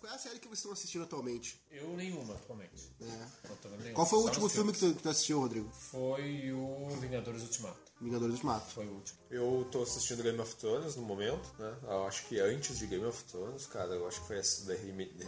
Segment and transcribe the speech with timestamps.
[0.00, 1.60] Qual é a série que vocês estão assistindo atualmente?
[1.70, 2.90] Eu nenhuma, atualmente.
[3.00, 3.92] É.
[3.92, 5.70] Qual foi o Só último filme que tu, que tu assistiu, Rodrigo?
[5.70, 7.86] Foi o Vingadores Ultimato.
[8.00, 8.72] Vingadores do Mato.
[8.72, 9.18] Foi o último.
[9.30, 11.74] Eu tô assistindo Game of Thrones no momento, né?
[11.82, 14.76] Eu acho que antes de Game of Thrones, cara, eu acho que foi essa The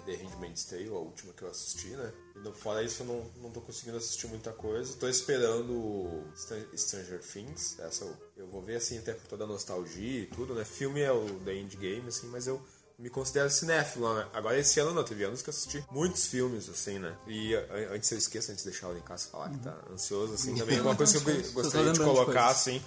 [0.04, 2.12] The Handmaid's Tale, a última que eu assisti, né?
[2.36, 4.94] E fora isso, eu não, não tô conseguindo assistir muita coisa.
[4.96, 6.30] Tô esperando
[6.76, 10.54] Stranger Things, essa eu, eu vou ver, assim, até por toda a nostalgia e tudo,
[10.54, 10.64] né?
[10.64, 12.62] Filme é o The Endgame, assim, mas eu
[12.98, 14.26] me considero cinéfilo, né?
[14.32, 17.14] Agora esse ano não, teve anos que eu assisti muitos filmes, assim, né?
[17.28, 17.54] E
[17.92, 20.96] antes eu esqueço, antes de deixar o Nicasso falar que tá ansioso, assim, também uma
[20.96, 22.82] coisa que eu gostaria de colocar, assim,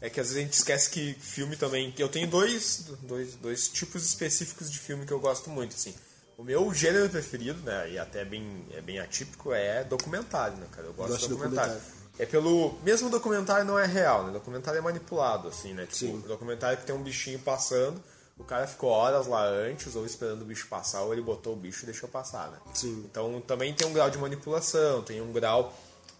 [0.00, 1.94] é que às vezes a gente esquece que filme também.
[1.96, 5.94] Eu tenho dois, dois, dois tipos específicos de filme que eu gosto muito, assim.
[6.36, 10.88] O meu gênero preferido, né, e até bem, é bem atípico, é documentário, né, cara?
[10.88, 11.74] Eu gosto Gosto de documentário.
[11.74, 12.02] documentário.
[12.18, 12.78] É pelo.
[12.82, 14.32] Mesmo documentário não é real, né?
[14.32, 15.86] Documentário é manipulado, assim, né?
[15.86, 18.02] Tipo, o documentário que tem um bichinho passando,
[18.42, 21.56] o cara ficou horas lá antes, ou esperando o bicho passar, ou ele botou o
[21.56, 22.58] bicho e deixou passar, né?
[22.74, 23.04] Sim.
[23.10, 25.72] Então também tem um grau de manipulação, tem um grau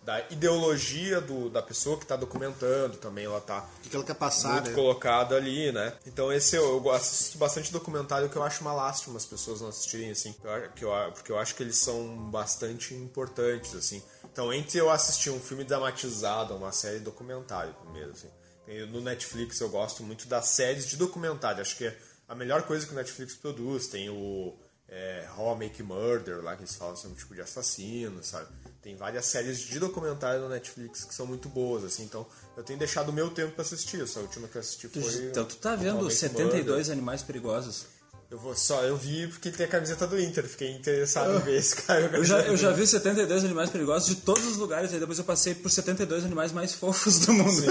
[0.05, 4.15] da ideologia do, da pessoa que está documentando, também ela tá O que ela quer
[4.17, 4.75] passar, muito né?
[4.75, 5.93] colocada ali, né?
[6.07, 9.69] Então esse eu, eu assisto bastante documentário que eu acho uma lástima as pessoas não
[9.69, 14.03] assistirem, assim, que eu- que porque eu acho que eles são bastante importantes, assim.
[14.33, 18.29] Então entre eu assistir um filme dramatizado, uma série documentário primeiro, assim.
[18.91, 21.97] No Netflix eu gosto muito das séries de documentário, acho que é
[22.33, 23.89] a melhor coisa que o Netflix produz.
[23.89, 24.55] Tem o
[24.89, 28.49] é, How I Make Murder, lá que eles falam sobre um tipo de assassino, sabe?
[28.81, 32.05] Tem várias séries de documentário no Netflix que são muito boas, assim.
[32.05, 34.03] Então, eu tenho deixado o meu tempo pra assistir.
[34.03, 35.27] Essa última que eu assisti foi...
[35.27, 36.91] Então tu tá vendo Make 72 Murder.
[36.91, 37.87] animais perigosos.
[38.33, 38.83] Eu vou só...
[38.83, 40.49] Eu vi porque tem a camiseta do Inter.
[40.49, 42.01] Fiquei interessado em ver esse cara.
[42.17, 45.25] Eu já, eu já vi 72 animais perigosos de todos os lugares, aí depois eu
[45.25, 47.63] passei por 72 animais mais fofos do mundo.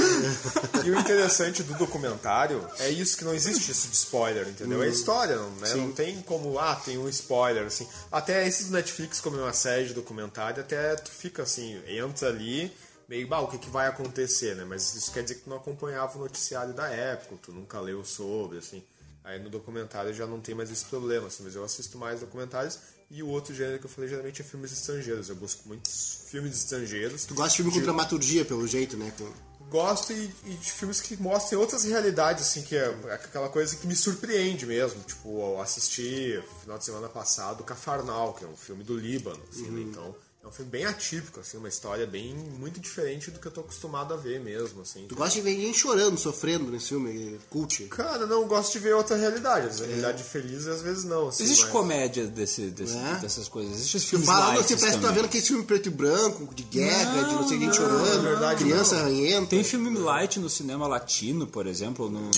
[0.85, 4.83] E o interessante do documentário é isso que não existe isso de spoiler, entendeu?
[4.83, 5.73] É história, não, né?
[5.73, 7.87] não tem como, ah, tem um spoiler, assim.
[8.11, 12.27] Até esses do Netflix, como é uma série de documentário, até tu fica assim, entra
[12.27, 12.71] ali,
[13.09, 14.63] meio, bah, o que, que vai acontecer, né?
[14.63, 18.05] Mas isso quer dizer que tu não acompanhava o noticiário da época, tu nunca leu
[18.05, 18.83] sobre, assim.
[19.23, 22.79] Aí no documentário já não tem mais esse problema, assim, mas eu assisto mais documentários.
[23.09, 25.29] E o outro gênero que eu falei geralmente é filmes estrangeiros.
[25.29, 27.25] Eu busco muitos filmes estrangeiros.
[27.25, 29.11] Tu gosta de filme com dramaturgia, pelo jeito, né?
[29.17, 33.73] Com- Gosto e, e de filmes que mostrem outras realidades, assim, que é aquela coisa
[33.77, 35.01] que me surpreende mesmo.
[35.03, 39.41] Tipo, eu assisti no final de semana passado Cafarnal, que é um filme do Líbano,
[39.49, 39.81] assim, né?
[39.81, 43.51] Então, é um filme bem atípico, assim, uma história bem muito diferente do que eu
[43.51, 45.05] tô acostumado a ver mesmo, assim.
[45.07, 47.85] Tu gosta de ver ninguém chorando, sofrendo nesse filme, cult.
[47.89, 49.67] Cara, não gosto de ver outra realidade.
[49.67, 51.27] Às vezes, realidade feliz e às vezes não.
[51.27, 53.19] Assim, Existe mas- comédia desse, desse- É?
[53.21, 53.75] dessas coisas.
[53.75, 55.91] Existe os Tu filmes fala, light você parece que tá vendo aquele filme preto e
[55.91, 59.01] branco, de guerra, de não sei quem chorando, verdade, criança não.
[59.03, 59.47] arranhenta.
[59.51, 62.09] Tem filme light no cinema latino, por exemplo.
[62.09, 62.31] No...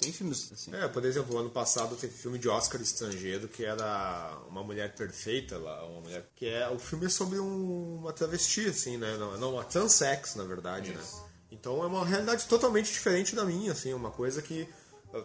[0.00, 0.70] Tem filmes assim.
[0.74, 5.58] É, por exemplo, ano passado teve filme de Oscar estrangeiro que era Uma Mulher Perfeita,
[5.58, 9.16] lá, uma mulher que é o filme é sobre um- uma travesti, assim, né?
[9.18, 11.02] Não, não uma transex, na verdade, né?
[11.50, 14.68] Então é uma realidade totalmente diferente da minha, assim, uma coisa que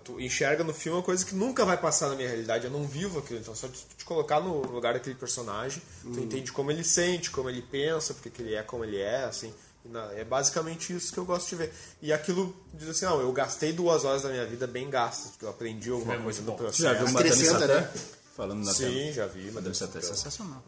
[0.06, 2.88] tu enxerga no filme uma coisa que nunca vai passar na minha realidade, eu não
[2.88, 6.72] vivo aquilo, então só de tu te colocar no lugar daquele personagem, tu entende como
[6.72, 9.54] ele sente, como ele pensa, porque que ele é como ele é, assim.
[9.86, 11.74] E É basicamente isso que eu gosto de ver.
[12.02, 15.44] E aquilo diz assim, não, eu gastei duas horas da minha vida bem gastas, porque
[15.44, 16.84] eu aprendi alguma coisa no processo.
[16.84, 17.60] Já viu Madame Satã?
[17.68, 17.90] Satã?
[18.34, 18.90] Falando na tela.
[18.92, 19.52] Sim, já vi.
[19.52, 20.64] Madame Satã é sensacional.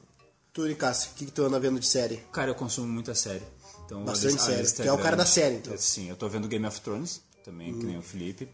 [0.56, 2.16] Tu, Nicásio, o que, que tu anda vendo de série?
[2.32, 3.44] Cara, eu consumo muita série.
[3.86, 4.88] Então, Bastante a lista- a série.
[4.88, 5.78] Tu é o cara da série, então.
[5.78, 8.48] Sim, eu tô vendo Game of Thrones, também, que nem o Felipe.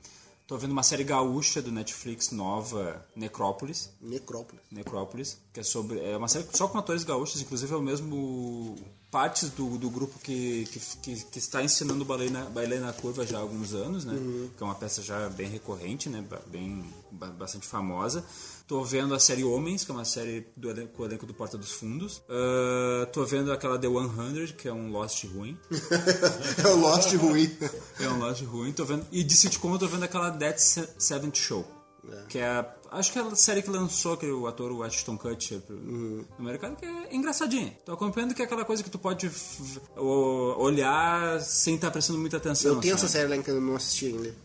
[0.47, 3.91] Tô vendo uma série gaúcha do Netflix nova, Necrópolis.
[4.01, 4.61] Necrópolis.
[4.71, 5.99] Necrópolis, que é sobre.
[5.99, 8.75] É uma série só com atores gaúchos, inclusive é o mesmo.
[9.11, 13.25] Partes do, do grupo que, que, que, que está ensinando balé na, balé na curva
[13.27, 14.13] já há alguns anos, né?
[14.57, 16.23] Que é uma peça já bem recorrente, né?
[16.47, 18.23] Bem, ba- bastante famosa.
[18.65, 21.33] Tô vendo a série Homens, que é uma série do elenco, com o elenco do
[21.33, 22.21] Porta dos Fundos.
[22.29, 25.57] Ah, tô vendo aquela The 100, que é um Lost ruim.
[26.63, 27.53] É o Lost ruim.
[27.99, 28.71] É um Lost ruim.
[28.71, 31.65] Tô vendo, e de sitcom eu tô vendo aquela Dead Se- Seventh Show.
[32.27, 35.59] Que é, acho que é a série que lançou aquele, o ator o Ashton Kutcher
[35.61, 37.77] pro- no mercado, que é engraçadinha.
[37.85, 39.29] Tô acompanhando que é aquela coisa que tu pode
[39.97, 42.73] olhar sem estar prestando muita atenção.
[42.75, 43.11] Eu tenho essa sabe?
[43.13, 44.35] série lá em que eu não assisti ainda.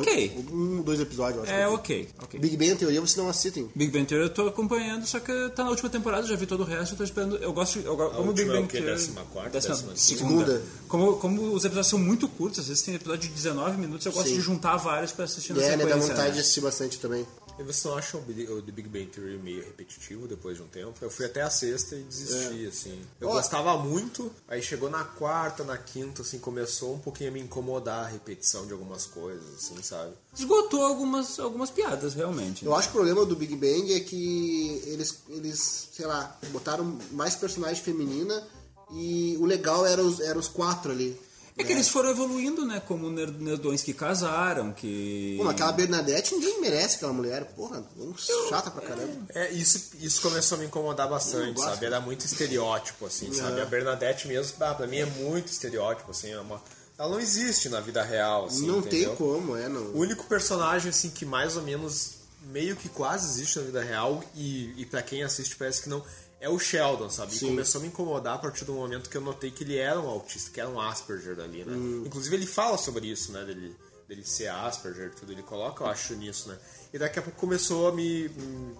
[0.00, 0.44] É ok.
[0.52, 1.52] Um, dois episódios, eu acho.
[1.52, 2.08] É ok.
[2.22, 2.40] ok.
[2.40, 3.70] Big Bang Teoria você não assistem.
[3.74, 6.60] Big Bang Theory eu tô acompanhando, só que tá na última temporada, já vi todo
[6.60, 7.36] o resto, eu tô esperando.
[7.36, 7.78] Eu gosto.
[7.80, 8.78] Eu, go- como Big última é o Bang quê?
[8.78, 8.92] Theory.
[8.96, 10.46] Décima quarta, décima décima segunda.
[10.46, 10.62] segunda?
[10.88, 14.12] Como, como os episódios são muito curtos, às vezes tem episódio de 19 minutos, eu
[14.12, 14.34] gosto Sim.
[14.34, 15.76] de juntar vários pra assistir na É, né?
[15.76, 16.08] Dá sequência.
[16.08, 16.34] vontade né?
[16.34, 17.26] de assistir bastante também.
[17.60, 18.22] E você não acha o
[18.62, 20.94] The Big Bang Theory meio repetitivo depois de um tempo?
[21.02, 22.98] Eu fui até a sexta e desisti, assim.
[23.20, 23.32] Eu Ó.
[23.32, 28.06] gostava muito, aí chegou na quarta, na quinta, assim, começou um pouquinho a me incomodar
[28.06, 30.14] a repetição de algumas coisas, assim, sabe?
[30.34, 32.64] Esgotou algumas, algumas piadas, realmente.
[32.64, 36.98] Eu acho que o problema do Big Bang é que eles, eles sei lá, botaram
[37.10, 38.42] mais personagem feminina
[38.90, 41.14] e o legal era os, era os quatro ali.
[41.60, 42.80] É que eles foram evoluindo, né?
[42.86, 45.34] Como ner- nerdões que casaram, que.
[45.38, 47.44] Pô, mas aquela Bernadette, ninguém merece aquela mulher.
[47.54, 47.84] Porra,
[48.48, 49.26] chata pra caramba.
[49.34, 51.86] É, isso, isso começou a me incomodar bastante, sabe?
[51.86, 53.60] Era muito estereótipo, assim, sabe?
[53.60, 56.60] A Bernadette mesmo, ah, pra mim é muito estereótipo, assim, é uma...
[56.98, 59.08] Ela não existe na vida real, assim, não entendeu?
[59.08, 59.92] tem como, é, O não.
[59.94, 64.74] único personagem, assim, que mais ou menos meio que quase existe na vida real e,
[64.80, 66.02] e para quem assiste parece que não,
[66.40, 67.36] é o Sheldon, sabe?
[67.36, 70.00] E começou a me incomodar a partir do momento que eu notei que ele era
[70.00, 71.72] um autista, que era um Asperger ali, né?
[71.72, 72.04] Hum.
[72.06, 73.44] Inclusive ele fala sobre isso, né?
[73.44, 73.76] Dele,
[74.08, 76.58] dele ser Asperger, tudo, ele coloca, eu acho, nisso, né?
[76.94, 78.30] E daqui a pouco começou a me.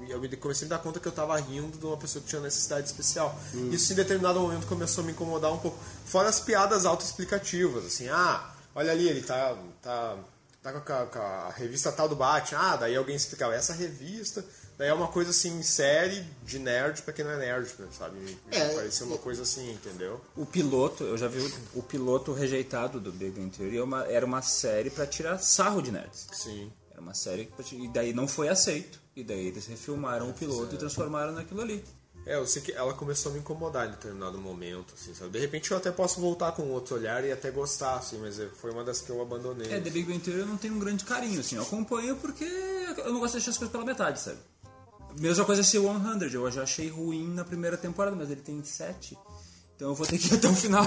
[0.09, 2.29] Eu me comecei a me dar conta que eu tava rindo de uma pessoa que
[2.29, 3.39] tinha necessidade especial.
[3.55, 3.71] Hum.
[3.71, 5.79] Isso em determinado momento começou a me incomodar um pouco.
[6.07, 9.57] Fora as piadas autoexplicativas, assim, ah, olha ali, ele tá.
[9.83, 10.17] tá
[10.63, 14.45] tá com a, com a revista tal do Batman, ah, daí alguém explicava essa revista,
[14.77, 18.19] daí é uma coisa assim, série de nerd pra quem não é nerd, sabe?
[18.19, 20.21] Me É, parecia uma coisa assim, entendeu?
[20.37, 24.05] O piloto, eu já vi o, o piloto rejeitado do Big Bang Theory, é uma-
[24.07, 26.27] era uma série pra tirar sarro de nerds.
[26.33, 26.71] Sim.
[26.91, 29.01] Era uma série pra ti- e daí não foi aceito.
[29.17, 31.85] E daí eles refilmaram o piloto e transformaram naquilo ali.
[32.27, 35.31] É, eu sei que ela começou a me incomodar em determinado momento, assim, sabe?
[35.31, 38.49] De repente eu até posso voltar com outro olhar e até gostar, assim, mas é-
[38.61, 39.73] foi uma das que eu abandonei.
[39.73, 41.57] É, The Big Bang Theory eu não tenho um grande carinho, assim.
[41.57, 44.39] Eu acompanho porque eu não gosto de deixar as coisas pela metade, sabe?
[45.17, 48.63] Mesma coisa é ser 100, eu já achei ruim na primeira temporada, mas ele tem
[48.63, 49.19] 7.
[49.75, 50.87] Então eu vou ter que ir até o final.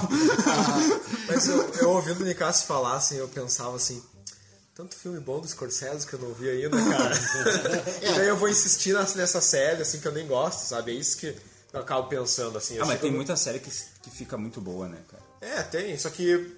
[1.28, 4.02] Mas eu, eu ouvindo o Nicasso falar, assim, eu pensava assim,
[4.76, 7.16] tanto filme bom do Scorsese que eu não vi ainda, cara.
[8.02, 10.92] e daí eu vou insistir nessa, série, assim, que eu nem gosto, sabe?
[10.92, 11.36] É isso que
[11.72, 12.76] eu acabo pensando, assim.
[12.76, 15.24] eu ah, mas tem no- muita série que, que fica muito boa, né, cara?
[15.42, 16.58] É, tem, só que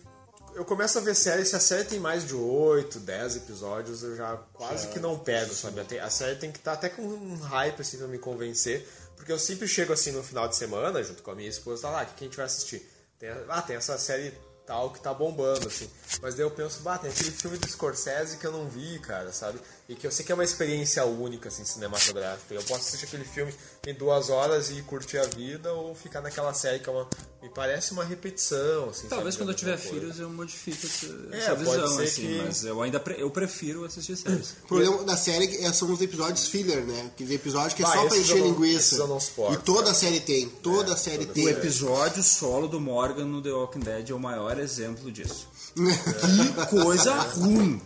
[0.54, 4.16] eu começo a ver série, se a série tem mais de 8, 10 episódios, eu
[4.16, 5.82] já quase que não pego, sabe?
[6.00, 8.88] A série tem que estar até com um hype, assim, pra me convencer,
[9.18, 11.90] porque eu sempre chego, assim, no final de semana, junto com a minha esposa, tá
[11.90, 12.90] lá, o que que a gente vai assistir?
[13.20, 14.34] Tem, ah, tem essa série
[14.66, 15.88] tal que tá bombando, assim.
[16.22, 19.32] Mas daí eu penso, bah, tem aquele filme do Scorsese que eu não vi, cara,
[19.32, 19.60] sabe?
[19.88, 22.54] E que eu sei que é uma experiência única, assim, cinematográfica.
[22.56, 23.54] Eu posso assistir aquele filme
[23.86, 27.08] em duas horas e curtir a vida, ou ficar naquela série que é uma...
[27.44, 29.44] Me parece uma repetição, assim, Talvez sabe?
[29.46, 29.90] quando eu tiver coisa.
[30.00, 32.22] filhos eu modifique essa, É, essa pode visão, ser assim.
[32.24, 34.56] que- Mas eu ainda pre- eu prefiro assistir séries.
[34.64, 37.12] O problema da série é- são os episódios filler, né?
[37.16, 39.06] Que episódio que é Ah, só pra encher não- linguiça.
[39.06, 39.92] não suporto, e toda cara.
[39.92, 40.50] a série tem.
[40.50, 41.46] Toda a série toda tem.
[41.46, 45.48] O episódio solo do Morgan no The Walking Dead é o maior exemplo disso.
[45.76, 47.82] Que coisa ruim.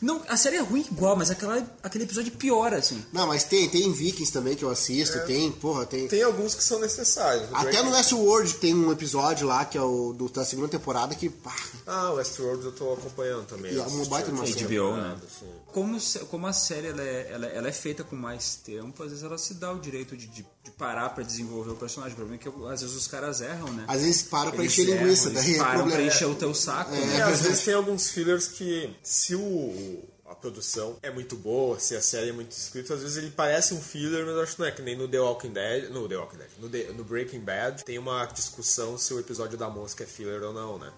[0.00, 3.04] Não, a série é ruim igual, mas aquela, aquele episódio piora, assim.
[3.12, 6.08] Não, mas tem, tem Vikings também que eu assisto, tem, porra, tem.
[6.08, 7.46] Tem alguns que são necessários.
[7.52, 11.28] Até no Westworld tem um episódio lá que é o do- da segunda temporada que.
[11.28, 11.54] pá,
[11.86, 13.74] Ah, o Westworld eu tô acompanhando também.
[13.74, 14.42] E é uma baita uma.
[14.42, 14.56] HBO, né?
[14.56, 15.46] temporada, assim.
[15.70, 15.98] Como,
[16.30, 19.36] como a série ela é, ela, ela é feita com mais tempo, às vezes ela
[19.38, 22.14] se dá o direito de, de, de parar pra desenvolver o personagem.
[22.14, 23.84] O problema é que às vezes os caras erram, né?
[23.86, 26.34] às vezes para pra Eles encher erram, linguiça, eles daí é param pra encher o
[26.34, 27.19] teu saco, É, né?
[27.20, 32.00] Às vezes tem alguns fillers que, se o, a produção é muito boa, se a
[32.00, 34.70] série é muito escrita, às vezes ele parece um filler, mas acho que não é.
[34.70, 35.90] Que nem no The Walking Dead.
[35.90, 36.48] No The Walking Dead.
[36.58, 40.42] No, The- no Breaking Bad tem uma discussão se o episódio da mosca é filler
[40.42, 40.92] ou não, né?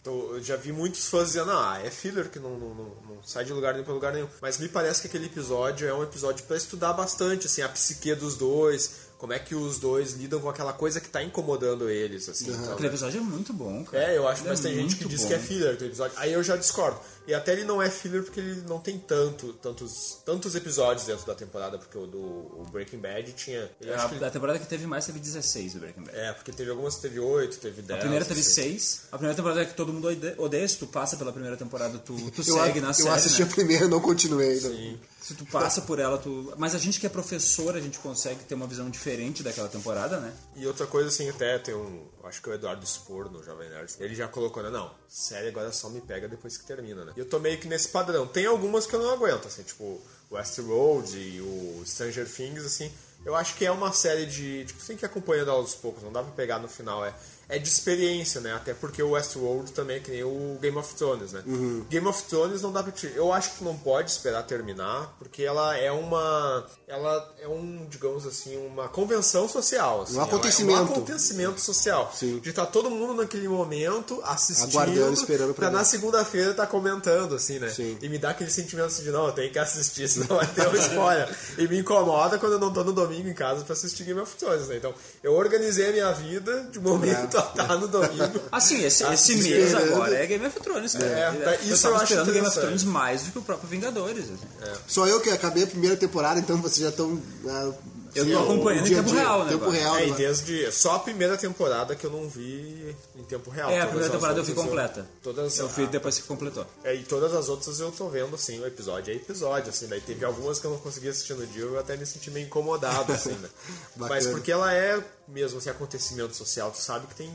[0.00, 3.22] Então eu já vi muitos fãs dizendo, ah, é filler que não, não, não, não
[3.22, 4.28] sai de lugar nenhum pra lugar nenhum.
[4.40, 8.14] Mas me parece que aquele episódio é um episódio pra estudar bastante, assim, a psique
[8.14, 9.07] dos dois.
[9.18, 12.50] Como é que os dois lidam com aquela coisa que tá incomodando eles, assim.
[12.52, 14.04] então, Aquele episódio é muito bom, cara.
[14.12, 15.28] é, eu acho, Ele mas é tem gente que muito diz bom.
[15.28, 16.16] que é filler do episódio.
[16.18, 17.00] Aí eu já discordo.
[17.28, 21.26] E até ele não é filler porque ele não tem tanto, tantos, tantos episódios dentro
[21.26, 23.70] da temporada, porque o do o Breaking Bad tinha.
[23.80, 26.16] ele acho que- A, a temporada que teve mais teve 16 do Breaking Bad.
[26.18, 27.98] é, porque teve algumas que teve 8, teve 10.
[27.98, 28.50] A primeira teve assim.
[28.50, 29.02] 6.
[29.12, 30.66] A primeira temporada é que todo mundo ode- odeia.
[30.66, 33.08] Se tu passa pela primeira temporada, tu, tu Eu, segue eu na série.
[33.10, 33.48] assisti né?
[33.48, 34.70] a primeira e não continuei ainda.
[34.70, 34.98] Sim.
[35.20, 36.54] Se tu passa por ela, tu.
[36.56, 40.18] Mas a gente que é professor, a gente consegue ter uma visão diferente daquela temporada,
[40.18, 40.32] né?
[40.56, 42.06] E outra coisa assim, até tem um.
[42.24, 43.92] Acho que é o Eduardo Spor no Jovem Nerd.
[44.00, 44.70] Ele já colocou, né?
[44.70, 47.12] Não, série agora só me pega depois que termina, né?
[47.18, 48.28] E eu tô meio que nesse padrão.
[48.28, 52.92] Tem algumas que eu não aguento, assim, tipo Westworld e o Stranger Things, assim.
[53.26, 54.64] Eu acho que é uma série de.
[54.64, 57.04] Tipo, tem que ir acompanhando aos poucos, não dá pra pegar no final.
[57.04, 57.12] É,
[57.48, 58.52] é de experiência, né?
[58.52, 61.42] Até porque o Westworld também é que nem o Game of Thrones, né?
[61.88, 63.10] Game of Thrones não dá pra te...
[63.14, 66.66] Eu acho que tu não pode esperar terminar, porque ela é uma...
[66.86, 70.02] Ela é um, digamos assim, uma convenção social.
[70.02, 70.14] Assim.
[70.14, 70.80] Um Ela é acontecimento.
[70.80, 72.12] um acontecimento social.
[72.14, 72.38] Sim.
[72.38, 77.34] De estar todo mundo naquele momento assistindo, Aguardando, esperando pra pra na segunda-feira tá comentando,
[77.34, 77.70] assim, né?
[77.70, 77.96] Sim.
[78.02, 80.66] E me dá aquele sentimento assim de, não, eu tenho que assistir, senão vai ter
[80.66, 81.36] uma spoiler.
[81.56, 84.34] e me incomoda quando eu não tô no domingo em casa pra assistir Game of
[84.36, 84.76] Thrones, né?
[84.76, 88.40] Então, eu organizei a minha vida de momento estar no domingo.
[88.50, 91.06] Assim, esse, Tá esse se mês agora é Game of Thrones, cara.
[91.06, 92.58] É, tá, eu isso tava eu acho esperando Game of.
[92.60, 94.24] Thrones mais do que o próprio Vingadores.
[94.24, 94.72] assim.
[94.86, 97.20] Só eu que acabei a primeira temporada, então vocês já estão.
[97.48, 97.72] ah,
[98.14, 99.96] Eu sim, tô acompanhando em tempo dia, real, né, Tempo real.
[99.96, 100.16] É, e né?
[100.16, 100.72] desde.
[100.72, 103.70] Só a primeira temporada que eu não vi em tempo real.
[103.70, 105.06] É, a primeira temporada eu vi completa.
[105.22, 106.66] todas Eu vi ah, depois que completou.
[106.82, 110.00] É, e todas as outras eu tô vendo, assim, o episódio é episódio, assim, daí
[110.00, 113.12] teve algumas que eu não consegui assistir no dia, eu até me senti meio incomodado,
[113.12, 113.48] assim, né?
[113.96, 117.30] Mas porque ela é mesmo, assim, acontecimento social, tu sabe que tem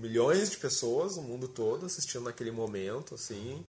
[0.00, 3.60] milhões de pessoas no mundo todo assistindo naquele momento, assim,